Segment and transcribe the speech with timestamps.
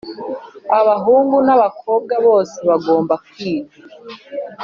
[0.79, 3.77] Abahungu n’abakobwa bose bagomba kwiga.